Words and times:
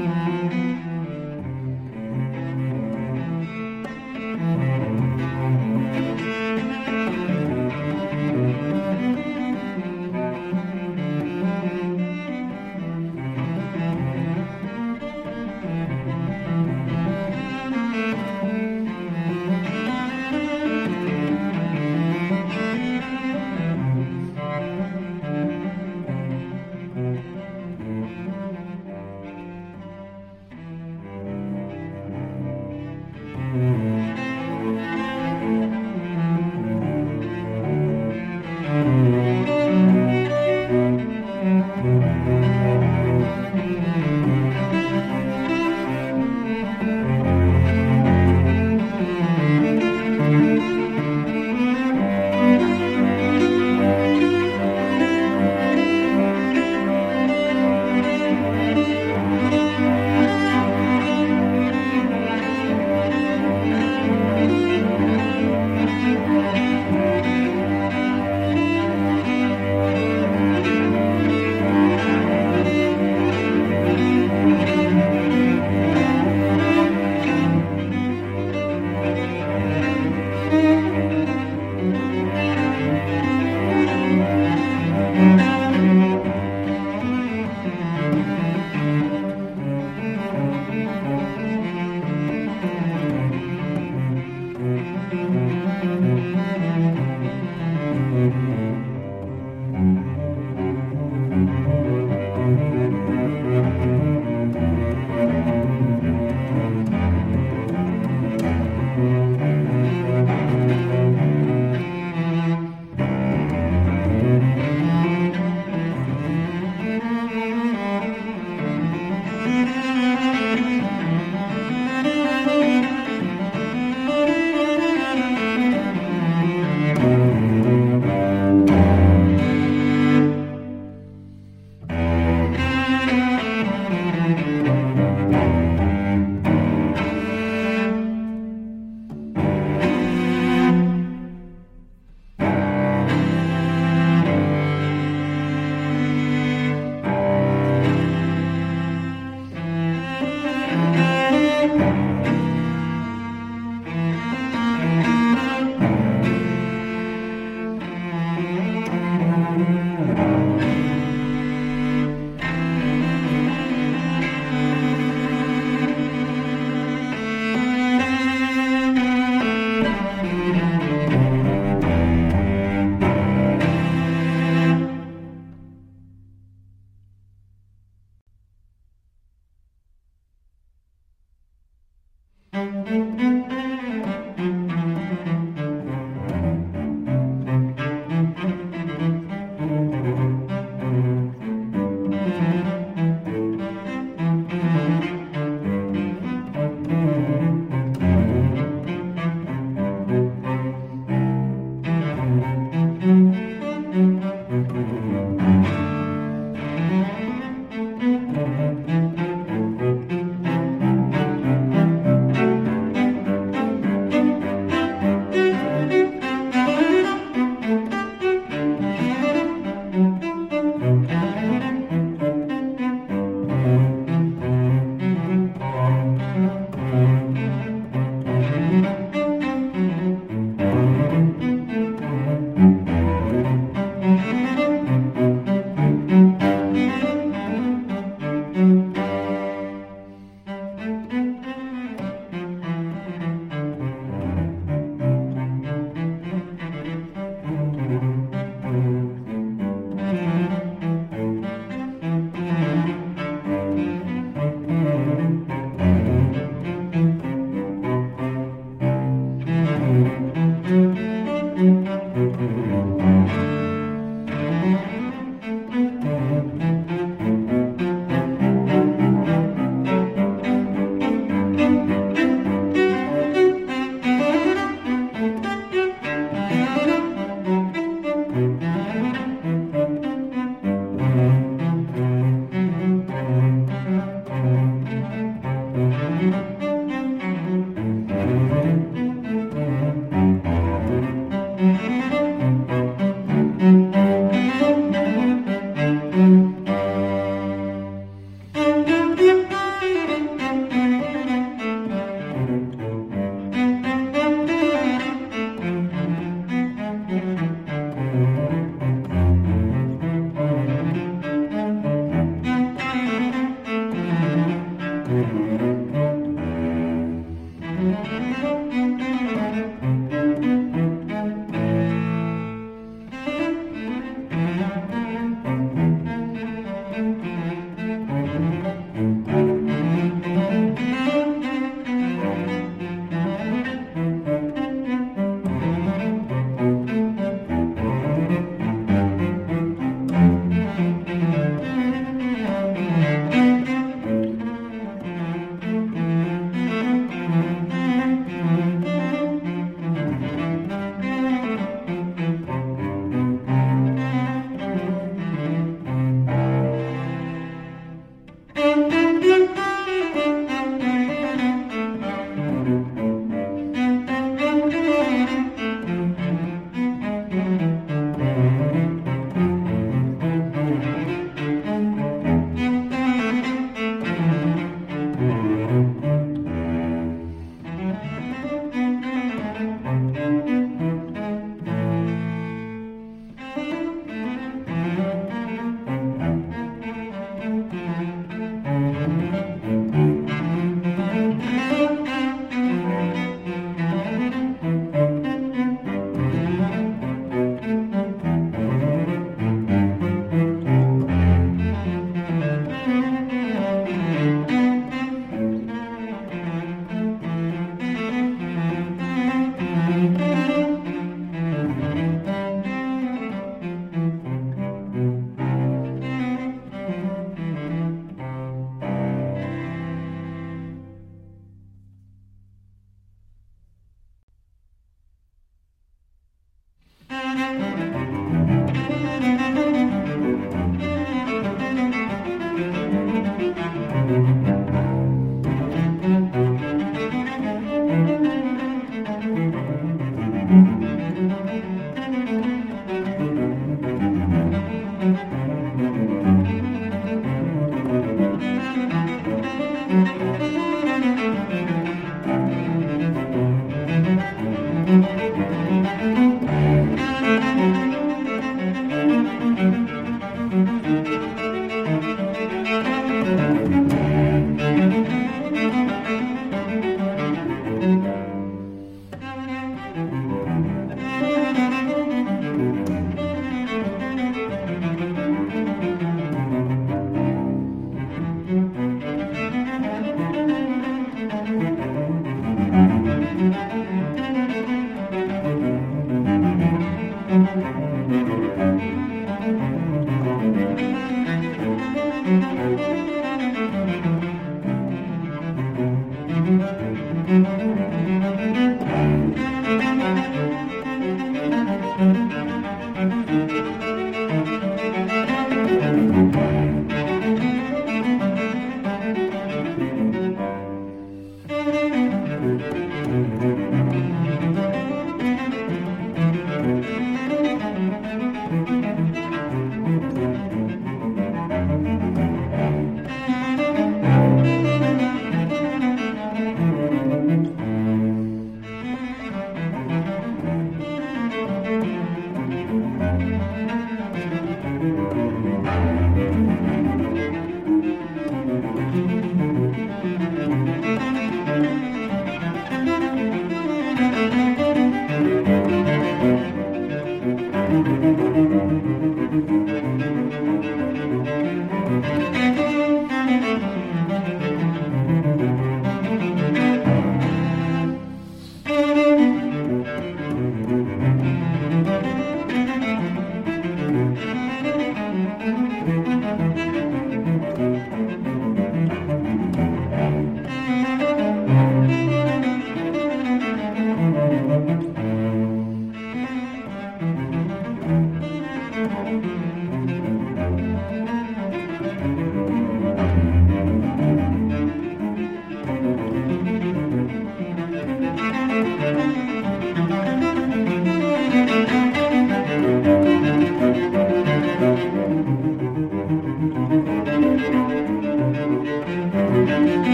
Música 0.00 0.99